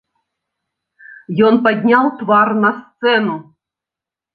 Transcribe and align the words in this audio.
Ён 1.49 1.55
падняў 1.69 2.13
твар 2.25 2.47
на 2.67 2.77
сцэну. 2.83 3.35